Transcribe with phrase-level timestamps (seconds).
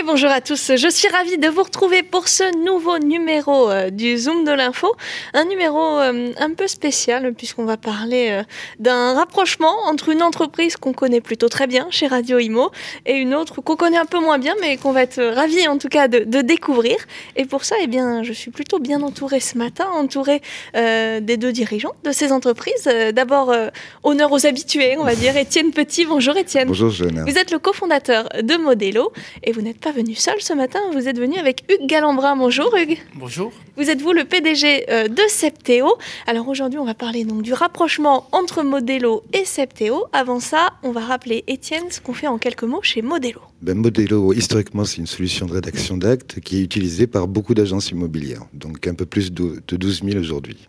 [0.00, 3.90] Et bonjour à tous, je suis ravie de vous retrouver pour ce nouveau numéro euh,
[3.90, 4.94] du Zoom de l'info.
[5.34, 8.42] Un numéro euh, un peu spécial puisqu'on va parler euh,
[8.78, 12.70] d'un rapprochement entre une entreprise qu'on connaît plutôt très bien chez Radio Imo
[13.04, 15.76] et une autre qu'on connaît un peu moins bien mais qu'on va être ravis en
[15.76, 16.96] tout cas de, découvrir.
[17.36, 20.40] Et pour ça, eh bien, je suis plutôt bien entourée ce matin, entourée
[20.74, 22.88] des deux dirigeants de ces entreprises.
[23.12, 23.54] D'abord,
[24.02, 25.36] honneur aux habitués, on va dire.
[25.36, 26.68] Étienne Petit, bonjour Étienne.
[26.68, 27.24] Bonjour Jeanne.
[27.26, 29.12] Vous êtes le cofondateur de Modelo
[29.44, 32.36] et vous n'êtes pas venu seul ce matin, vous êtes venu avec Hugues Galambrin.
[32.36, 32.98] Bonjour Hugues.
[33.14, 33.52] Bonjour.
[33.76, 35.96] Vous êtes vous le PDG euh, de Septéo.
[36.26, 40.06] Alors aujourd'hui, on va parler donc du rapprochement entre Modelo et Septéo.
[40.12, 43.40] Avant ça, on va rappeler Étienne ce qu'on fait en quelques mots chez Modelo.
[43.62, 47.90] Ben, Modelo, historiquement, c'est une solution de rédaction d'actes qui est utilisée par beaucoup d'agences
[47.90, 50.68] immobilières, donc un peu plus de 12 000 aujourd'hui.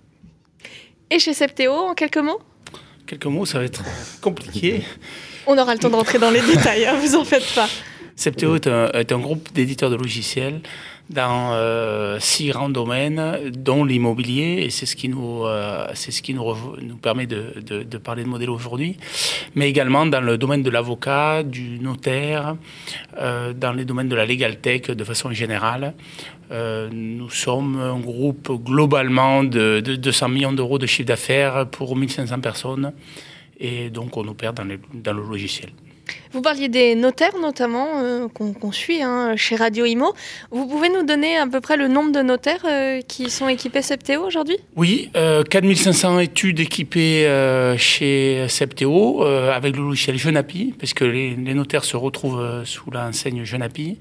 [1.09, 2.39] Et chez Septéo, en quelques mots?
[3.05, 3.83] Quelques mots, ça va être
[4.21, 4.83] compliqué.
[5.45, 7.67] On aura le temps de rentrer dans les détails, hein, vous en faites pas.
[8.21, 10.61] Septéo est un, groupe d'éditeurs de logiciels
[11.09, 16.21] dans euh, six grands domaines, dont l'immobilier, et c'est ce qui nous, euh, c'est ce
[16.21, 16.45] qui nous,
[16.83, 18.97] nous permet de, de, parler de modèle aujourd'hui,
[19.55, 22.57] mais également dans le domaine de l'avocat, du notaire,
[23.17, 25.95] euh, dans les domaines de la legal tech de façon générale.
[26.51, 32.39] nous sommes un groupe globalement de, de 200 millions d'euros de chiffre d'affaires pour 1500
[32.39, 32.93] personnes,
[33.59, 35.71] et donc on opère dans, dans le logiciel.
[36.33, 40.13] Vous parliez des notaires notamment euh, qu'on suit hein, chez Radio Imo.
[40.49, 43.81] Vous pouvez nous donner à peu près le nombre de notaires euh, qui sont équipés
[43.81, 44.57] Septéo aujourd'hui?
[44.75, 45.09] Oui,
[45.49, 47.27] 4500 euh, études équipées
[47.77, 53.97] chez Septéo avec le logiciel Jenapi, parce que les, notaires se retrouvent sous l'enseigne Jenapi.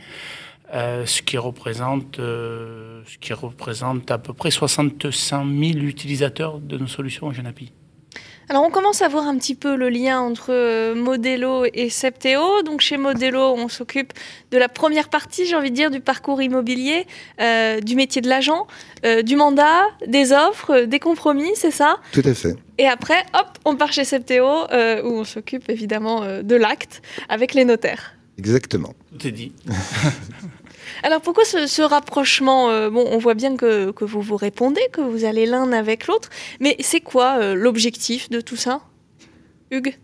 [0.73, 7.33] ce, qui représente, ce qui représente à peu près 65 000 utilisateurs de nos solutions
[7.33, 7.73] Genapi.
[8.51, 12.63] Alors on commence à voir un petit peu le lien entre euh, Modelo et Septéo.
[12.65, 14.13] Donc chez Modelo, on s'occupe
[14.51, 17.07] de la première partie, j'ai envie de dire, du parcours immobilier,
[17.41, 18.67] euh, du métier de l'agent,
[19.07, 21.99] euh, du mandat, des offres, des compromis, c'est ça?
[22.11, 22.57] Tout à fait.
[22.79, 27.65] Et après, hop, on part chez Septéo, où on s'occupe évidemment de l'acte avec les
[27.65, 28.17] notaires.
[28.37, 28.95] Exactement.
[29.17, 29.53] Tout est dit.
[31.03, 35.47] Alors pourquoi ce, rapprochement euh, on voit bien que, vous vous répondez, que vous allez
[35.47, 36.29] l'un avec l'autre,
[36.61, 38.81] mais c'est quoi euh, l'objectif de tout ça?
[39.71, 39.97] Hugues?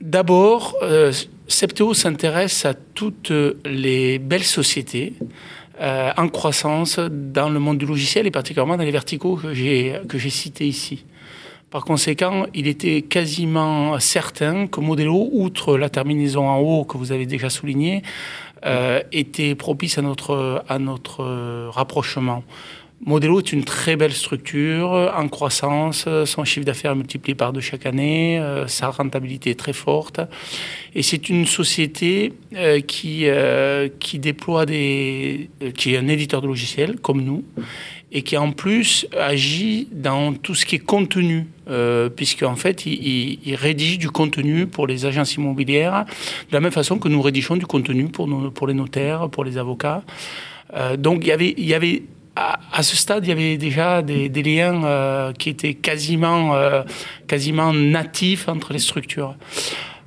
[0.00, 1.12] D'abord, euh,
[1.48, 3.32] Septéo s'intéresse à toutes
[3.64, 5.14] les belles sociétés
[5.80, 10.66] en croissance dans le monde du logiciel et particulièrement dans les verticaux que j'ai cités
[10.66, 11.04] ici.
[11.70, 17.12] Par conséquent, il était quasiment certain que Modelo, outre la terminaison en haut que vous
[17.12, 18.02] avez déjà souligné,
[18.64, 22.42] euh, était propice à notre, à notre rapprochement.
[23.04, 27.86] Modelo est une très belle structure en croissance, son chiffre d'affaires multiplié par deux chaque
[27.86, 30.20] année, euh, sa rentabilité est très forte.
[30.94, 33.26] Et c'est une société euh, qui,
[34.00, 35.50] qui déploie des.
[35.74, 37.44] qui est un éditeur de logiciels comme nous
[38.10, 43.54] et qui en plus agit dans tout ce qui est contenu, euh, puisqu'en fait, il,
[43.54, 46.06] rédige du contenu pour les agences immobilières,
[46.48, 49.58] de la même façon que nous rédigeons du contenu pour, pour les notaires, pour les
[49.58, 50.02] avocats.
[50.74, 52.02] Euh, donc il y avait, il y avait
[52.72, 56.82] à, ce stade, il y avait déjà des, liens euh, qui étaient quasiment, euh,
[57.26, 59.36] quasiment natifs entre les structures.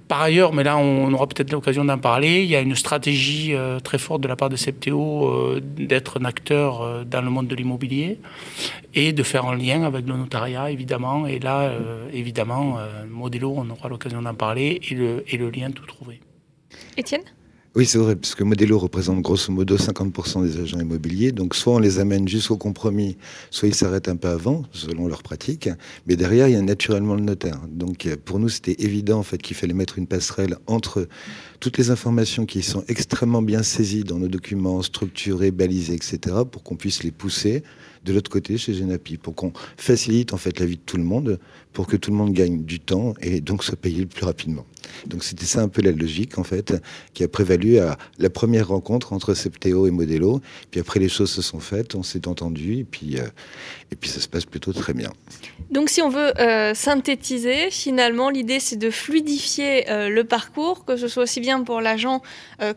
[0.07, 3.53] Par ailleurs, mais là on aura peut-être l'occasion d'en parler, il y a une stratégie
[3.53, 7.55] euh, très forte de la part de Septéo d'être un acteur dans le monde de
[7.55, 8.19] l'immobilier
[8.93, 11.27] et de faire un lien avec le notariat évidemment.
[11.27, 11.71] Et là,
[12.11, 12.77] évidemment,
[13.09, 16.19] Modelo, on aura l'occasion d'en parler et le, et le lien tout trouvé.
[16.97, 17.23] Étienne?
[17.73, 21.31] Oui, c'est vrai, parce que Modelo représente grosso modo 50% des agents immobiliers.
[21.31, 23.15] Donc, soit on les amène jusqu'au compromis,
[23.49, 25.69] soit ils s'arrêtent un peu avant, selon leur pratique.
[26.05, 27.61] Mais derrière, il y a naturellement le notaire.
[27.69, 31.07] Donc, pour nous, c'était évident, en fait, qu'il fallait mettre une passerelle entre
[31.61, 36.19] toutes les informations qui sont extrêmement bien saisies dans nos documents, structurés, balisés, etc.,
[36.51, 37.63] pour qu'on puisse les pousser
[38.03, 41.03] de l'autre côté chez Genapi, pour qu'on facilite en fait la vie de tout le
[41.03, 41.39] monde,
[41.71, 44.65] pour que tout le monde gagne du temps et donc soit payé le plus rapidement.
[45.05, 46.73] Donc c'était ça un peu la logique en fait
[47.13, 50.41] qui a prévalu à la première rencontre entre Septéo et Modelo.
[50.69, 53.25] Puis après les choses se sont faites, on s'est entendu et puis euh,
[53.91, 55.11] et puis ça se passe plutôt très bien.
[55.69, 60.97] Donc si on veut euh, synthétiser, finalement l'idée c'est de fluidifier euh, le parcours, que
[60.97, 62.21] ce soit aussi bien pour l'agent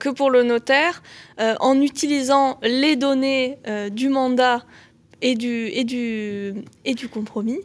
[0.00, 1.02] que pour le notaire,
[1.38, 3.58] en utilisant les données
[3.92, 4.64] du mandat
[5.20, 7.60] et du, et du, et du compromis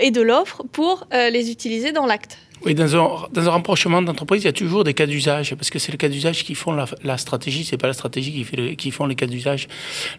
[0.00, 2.38] et de l'offre pour les utiliser dans l'acte.
[2.64, 5.70] Oui, dans un, dans un rapprochement d'entreprise, il y a toujours des cas d'usage, parce
[5.70, 8.44] que c'est les cas d'usage qui font la, la stratégie, c'est pas la stratégie qui,
[8.44, 9.68] fait le, qui font les cas d'usage.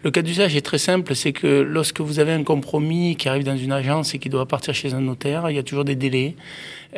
[0.04, 3.44] Le cas d'usage est très simple, c'est que lorsque vous avez un compromis qui arrive
[3.44, 5.96] dans une agence et qui doit partir chez un notaire, il y a toujours des
[5.96, 6.36] délais.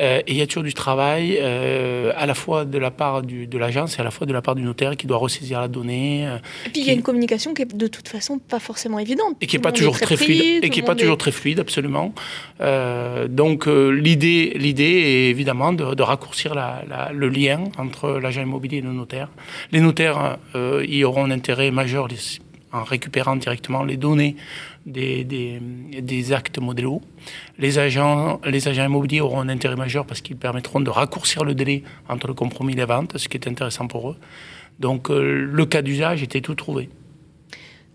[0.00, 3.22] Euh, et il y a toujours du travail, euh, à la fois de la part
[3.22, 5.60] du, de l'agence et à la fois de la part du notaire qui doit ressaisir
[5.60, 6.26] la donnée.
[6.26, 8.98] Euh, et puis il y a une communication qui est de toute façon pas forcément
[8.98, 9.36] évidente.
[9.42, 10.64] Et qui n'est pas toujours très, fluide.
[10.64, 12.14] Et qui est pas toujours très fluide, absolument.
[13.28, 19.28] donc l'idée, l'idée est évidemment de, raccourcir le lien entre l'agent immobilier et le notaire.
[19.72, 22.08] Les notaires y auront un intérêt majeur
[22.72, 24.36] en récupérant directement les données
[24.86, 27.02] des, actes modélos.
[27.58, 31.54] Les agents, les agents immobiliers auront un intérêt majeur parce qu'ils permettront de raccourcir le
[31.54, 34.16] délai entre le compromis et la vente, ce qui est intéressant pour eux.
[34.80, 36.88] Donc euh, le cas d'usage était tout trouvé.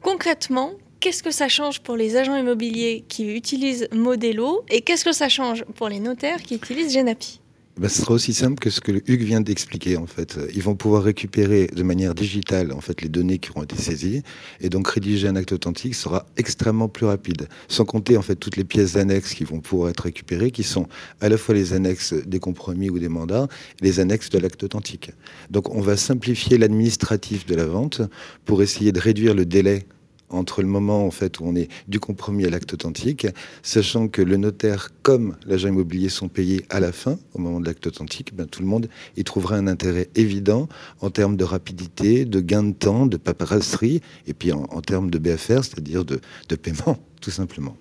[0.01, 0.72] Concrètement,
[1.07, 5.30] qu'est-ce que ça change pour les agents immobiliers qui utilisent Modelo et qu'est-ce que ça
[5.30, 7.39] change pour les notaires qui utilisent Genapi?
[7.77, 10.38] Ben, ce sera aussi simple que ce que Hugues vient d'expliquer en fait.
[10.54, 14.21] Ils vont pouvoir récupérer de manière digitale en fait les données qui auront été saisies
[14.59, 17.48] et donc rédiger un acte authentique sera extrêmement plus rapide.
[17.69, 20.89] Sans compter en fait toutes les pièces annexes qui vont pouvoir être récupérées, qui sont
[21.21, 23.48] à la fois les annexes des compromis ou des mandats
[23.80, 25.12] les annexes de l'acte authentique.
[25.51, 28.01] Donc on va simplifier l'administratif de la vente
[28.44, 29.86] pour essayer de réduire le délai
[30.30, 33.28] entre le moment où on est du compromis à l'acte authentique,
[33.62, 37.66] sachant que le notaire comme l'agent immobilier sont payés à la fin, au moment de
[37.66, 40.68] l'acte authentique, ben, tout le monde y trouvera un intérêt évident
[41.02, 45.18] en termes de rapidité, de gain de temps, de paperasserie, et puis en, termes de
[45.18, 46.20] BFR, c'est-à-dire de,
[46.56, 47.76] paiement, tout simplement.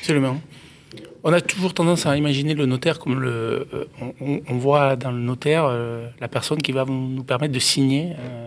[0.00, 0.40] Absolument.
[1.24, 3.66] On a toujours tendance à imaginer le notaire comme le.
[3.74, 3.84] Euh,
[4.20, 8.12] on, voit dans le notaire euh, la personne qui va nous permettre de signer.
[8.18, 8.46] Euh,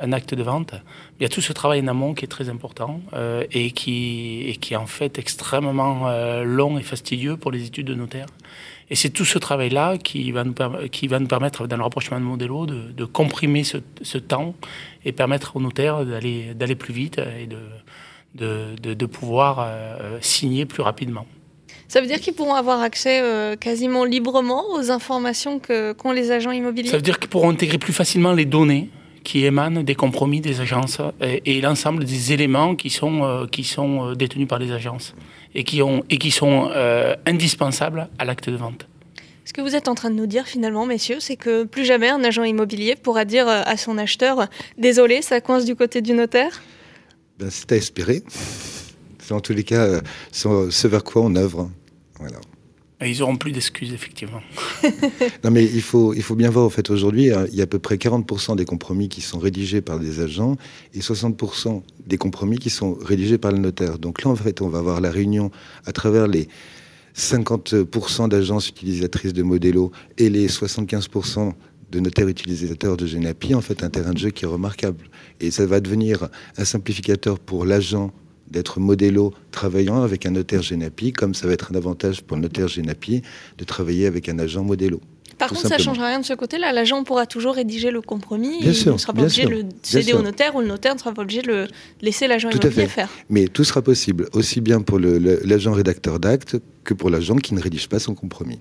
[0.00, 0.74] un acte de vente.
[1.18, 4.44] Il y a tout ce travail en amont qui est très important euh, et, qui,
[4.46, 8.26] et qui est en fait extrêmement euh, long et fastidieux pour les études de notaire.
[8.90, 10.54] Et c'est tout ce travail-là qui, va nous
[10.90, 14.54] qui va nous permettre, dans le rapprochement de Modelo, de, de comprimer ce, ce, temps
[15.04, 17.58] et permettre aux notaires d'aller, plus vite et de,
[18.34, 21.26] de, de pouvoir euh, signer plus rapidement.
[21.86, 26.52] Ça veut dire qu'ils pourront avoir accès euh, quasiment librement aux informations qu'ont les agents
[26.52, 26.88] immobiliers?
[26.88, 28.90] Ça veut dire qu'ils pourront intégrer plus facilement les données
[29.24, 34.10] qui émanent des compromis des agences et, l'ensemble des éléments qui sont, euh, qui sont
[34.10, 35.14] euh, détenus par les agences
[35.54, 38.86] et qui, ont, et qui sont euh, indispensables à l'acte de vente.
[39.44, 42.08] Ce que vous êtes en train de nous dire finalement, messieurs, c'est que plus jamais
[42.08, 46.62] un agent immobilier pourra dire à son acheteur Désolé, ça coince du côté du notaire?
[47.38, 48.22] Ben, C'est à espérer.
[49.18, 50.00] C'est en tous les cas
[50.30, 51.68] ce vers quoi on œuvre.
[52.20, 52.36] Voilà.
[53.02, 54.42] Ils auront plus d'excuses, effectivement.
[55.44, 57.64] non, mais il faut, il faut bien voir, en fait, aujourd'hui, hein, il y a
[57.64, 60.56] à peu près 40% des compromis qui sont rédigés par des agents
[60.92, 63.98] et 60% des compromis qui sont rédigés par le notaire.
[63.98, 65.50] Donc là, en fait, on va avoir la réunion
[65.86, 66.48] à travers les
[67.16, 71.54] 50% d'agences utilisatrices de Modelo et les 75%
[71.90, 75.08] de notaires utilisateurs de Genapi, en fait, un terrain de jeu qui est remarquable.
[75.40, 78.12] Et ça va devenir un simplificateur pour l'agent
[78.50, 82.42] d'être modélo travaillant avec un notaire Genapi, comme ça va être un avantage pour le
[82.42, 83.22] notaire Genapi
[83.58, 85.00] de travailler avec un agent modélo.
[85.40, 86.70] Par contre, ça ne change rien de ce côté-là.
[86.72, 88.60] L'agent pourra toujours rédiger le compromis.
[88.60, 90.98] Bien il ne sera pas obligé de le céder au notaire ou le notaire ne
[90.98, 91.68] sera pas obligé de le
[92.02, 93.08] laisser l'agent immobilier faire.
[93.30, 97.60] Mais tout sera possible, aussi bien pour l'agent rédacteur d'acte que pour l'agent qui ne
[97.60, 98.60] rédige pas son compromis.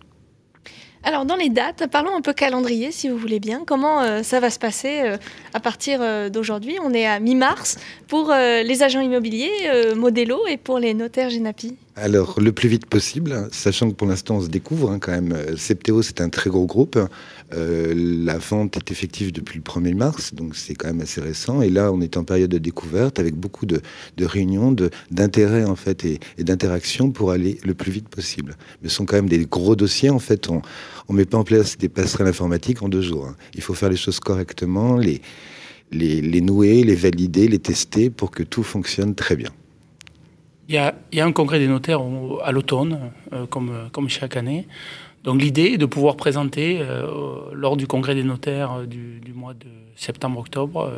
[1.03, 3.63] Alors dans les dates, parlons un peu calendrier si vous voulez bien.
[3.65, 5.17] Comment euh, ça va se passer euh,
[5.53, 6.77] à partir euh, d'aujourd'hui?
[6.83, 9.49] On est à mi-mars pour les agents immobiliers
[9.95, 11.77] Modelo et pour les notaires Genapi.
[12.01, 15.35] Alors le plus vite possible, sachant que pour l'instant on se découvre hein, quand même.
[15.57, 16.97] Septéo c'est un très gros groupe.
[17.51, 21.61] la vente est effective depuis le 1er mars, donc c'est quand même assez récent.
[21.61, 23.81] Et là on est en période de découverte avec beaucoup de,
[24.17, 24.73] de réunions,
[25.11, 28.55] d'intérêt en fait et, et d'interaction pour aller le plus vite possible.
[28.81, 30.49] Mais ce sont quand même des gros dossiers en fait.
[30.49, 30.61] On,
[31.09, 33.27] on met pas en place des passerelles informatiques en deux jours.
[33.27, 33.35] Hein.
[33.55, 35.21] Il faut faire les choses correctement, les,
[35.91, 39.49] les, nouer, les valider, les tester pour que tout fonctionne très bien.
[40.69, 40.93] Il y a,
[41.25, 41.99] un congrès des notaires
[42.43, 44.67] à l'automne, euh, comme, comme chaque année.
[45.23, 47.07] Donc l'idée est de pouvoir présenter euh,
[47.53, 50.91] lors du congrès des notaires euh, du, mois de septembre-octobre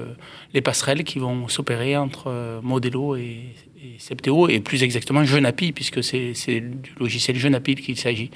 [0.54, 6.04] les passerelles qui vont s'opérer entre Modelo et, et Septéo et plus exactement Jenapi puisque
[6.04, 8.30] c'est du logiciel Jenapi qu'il s'agit.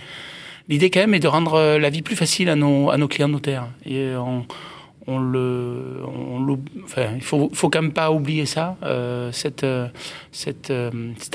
[0.67, 3.07] L'idée quand même est de rendre euh, la vie plus facile à nos, à nos
[3.07, 3.67] clients notaires.
[3.85, 4.45] Et on,
[5.07, 6.57] il
[7.21, 9.87] faut, faut quand même pas oublier ça, euh, cette, euh,
[10.31, 10.71] cette,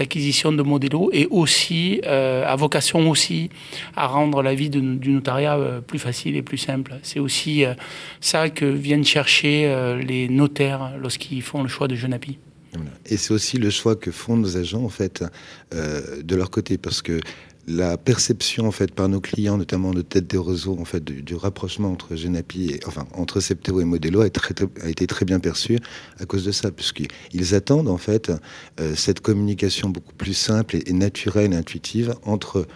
[0.01, 3.51] acquisition de Modelo et aussi euh, a vocation aussi
[3.95, 6.95] à rendre la vie du notariat plus facile et plus simple.
[7.03, 7.65] C'est aussi
[8.21, 9.73] ça que viennent chercher
[10.05, 12.39] les notaires lorsqu'ils font le choix de Genapi.
[13.07, 15.25] Et c'est aussi le choix que font nos agents en fait
[15.73, 17.21] de leur côté, parce que
[17.71, 21.35] la perception en fait par nos clients, notamment de tête des réseaux, en fait du,
[21.35, 25.79] rapprochement entre Genapi, et, enfin entre Septéo et Modelo, a, été très bien perçue
[26.19, 28.33] à cause de ça, puisqu'ils attendent en fait
[28.81, 32.67] euh, cette communication beaucoup plus simple et, naturelle, et intuitive entre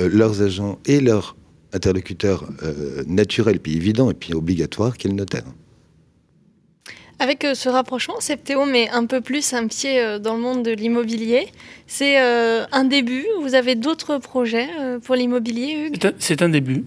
[0.00, 1.36] euh, leurs agents et leurs
[1.72, 5.44] interlocuteurs euh, naturels, puis évidents et puis obligatoires, qu'est le notaire.
[7.22, 10.64] Avec euh, ce rapprochement, Septéo met un peu plus un pied euh, dans le monde
[10.64, 11.46] de l'immobilier.
[11.86, 13.24] C'est euh, un début.
[13.40, 14.68] Vous avez d'autres projets
[15.04, 16.12] pour l'immobilier, Hugues?
[16.18, 16.82] C'est un, début.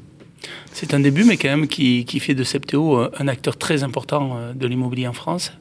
[0.74, 4.38] C'est un début, mais quand même qui, qui fait de Septéo un acteur très important
[4.54, 5.54] de l'immobilier en France.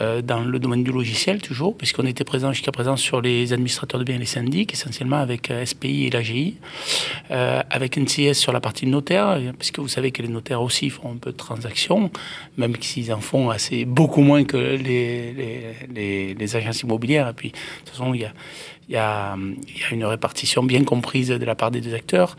[0.00, 3.98] Euh, dans le domaine du logiciel toujours, puisqu'on était présent jusqu'à présent sur les administrateurs
[3.98, 6.56] de biens et les syndics, essentiellement avec euh, SPI et l'AGI,
[7.30, 11.12] euh, avec NCS sur la partie notaire, puisque vous savez que les notaires aussi font
[11.12, 12.10] un peu de transactions,
[12.58, 17.28] même s'ils en font assez beaucoup moins que les, les, les, agences immobilières.
[17.28, 18.32] Et puis, de toute façon, il y a,
[18.90, 22.36] y, a, il y a une répartition bien comprise de la part des deux acteurs.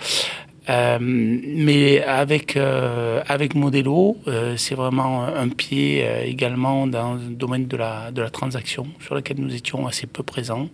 [0.69, 7.67] Euh, mais avec euh, avec Modelo, euh, c'est vraiment un pied également dans le domaine
[7.67, 10.69] de la de la transaction sur lequel nous étions assez peu présents.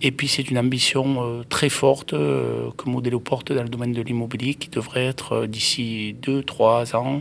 [0.00, 4.54] et puis c'est une ambition très forte que Modelo porte dans le domaine de l'immobilier
[4.54, 7.20] qui devrait être d'ici deux trois ans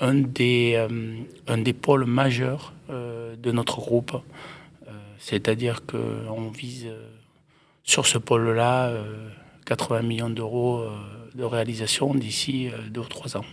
[0.00, 0.86] un des
[1.48, 4.14] un des pôles majeurs de notre groupe.
[5.18, 6.88] C'est-à-dire qu'on vise
[7.84, 8.90] sur ce pôle-là
[9.66, 10.90] 80 millions d'euros euh,
[11.34, 13.44] de réalisation d'ici euh, deux ou trois ans.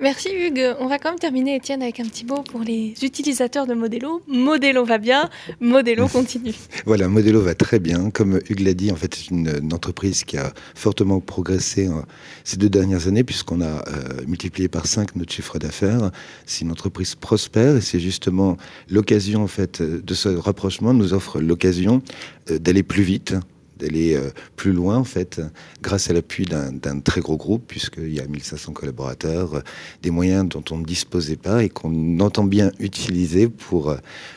[0.00, 0.74] Merci Hugues.
[0.80, 4.20] On va quand même terminer, Étienne, avec un petit mot pour les utilisateurs de Modelo.
[4.26, 6.54] Modelo va bien, Modelo continue.
[6.86, 8.10] voilà, Modelo va très bien.
[8.10, 12.04] Comme Hugues l'a dit, en fait, c'est une, entreprise qui a fortement progressé hein,
[12.42, 16.10] ces deux dernières années, puisqu'on a euh, multiplié par cinq notre chiffre d'affaires.
[16.46, 18.56] C'est une entreprise prospère et c'est justement
[18.90, 22.02] l'occasion, en fait, de ce rapprochement nous offre l'occasion
[22.48, 23.36] d'aller plus vite,
[23.82, 25.40] d'aller euh, plus loin, en fait,
[25.82, 29.60] grâce à l'appui d'un très gros groupe, puisqu'il y a 1500 collaborateurs, euh,
[30.02, 33.96] des moyens dont on ne disposait pas et qu'on entend bien utiliser pour, euh,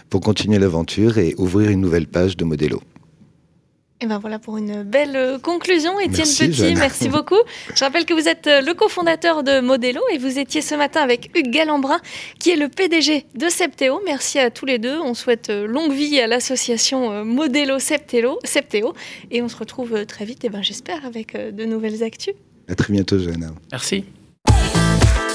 [0.10, 2.82] pour continuer l'aventure et ouvrir une nouvelle page de Modelo.
[4.02, 5.98] Et ben voilà pour une belle euh, conclusion.
[6.02, 7.40] Étienne Petit, merci beaucoup.
[7.74, 11.02] Je rappelle que vous êtes euh, le cofondateur de Modelo et vous étiez ce matin
[11.02, 12.02] avec Hugues Galambrin,
[12.38, 14.02] qui est le PDG de Septéo.
[14.06, 15.00] Merci à tous les deux.
[15.00, 18.38] On souhaite euh, longue vie à l'association Modelo Septéo.
[18.44, 18.94] Septéo
[19.32, 22.34] et on se retrouve très vite, et ben j'espère, avec de nouvelles actus.
[22.68, 23.54] À très bientôt, Johanna.
[23.72, 24.04] Merci.